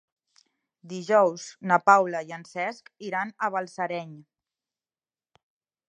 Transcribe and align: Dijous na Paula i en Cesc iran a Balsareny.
Dijous 0.93 1.43
na 1.71 1.77
Paula 1.89 2.21
i 2.31 2.35
en 2.39 2.47
Cesc 2.53 2.91
iran 3.11 3.35
a 3.35 3.51
Balsareny. 3.57 4.19